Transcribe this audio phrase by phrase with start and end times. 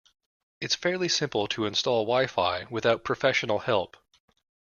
[0.59, 3.97] It's fairly simple to install wi-fi without professional help.